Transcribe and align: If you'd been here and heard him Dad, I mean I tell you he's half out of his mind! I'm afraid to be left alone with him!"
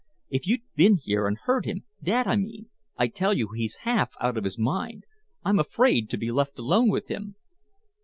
If 0.31 0.47
you'd 0.47 0.63
been 0.75 0.95
here 0.95 1.27
and 1.27 1.37
heard 1.43 1.65
him 1.65 1.83
Dad, 2.01 2.25
I 2.25 2.35
mean 2.35 2.71
I 2.97 3.07
tell 3.07 3.35
you 3.35 3.49
he's 3.55 3.75
half 3.85 4.13
out 4.19 4.35
of 4.35 4.45
his 4.45 4.57
mind! 4.57 5.03
I'm 5.45 5.59
afraid 5.59 6.09
to 6.09 6.17
be 6.17 6.31
left 6.31 6.57
alone 6.57 6.89
with 6.89 7.07
him!" 7.07 7.35